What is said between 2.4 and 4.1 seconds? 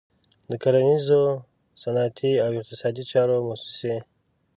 او اقتصادي چارو موسسې.